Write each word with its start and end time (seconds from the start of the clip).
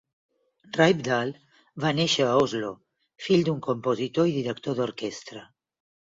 Rypdal 0.77 1.33
va 1.85 1.91
néixer 1.97 2.25
a 2.29 2.31
Oslo, 2.47 2.73
fill 3.27 3.45
d'un 3.51 3.61
compositor 3.69 4.33
i 4.33 4.35
director 4.41 4.79
d'orquestra. 4.83 5.47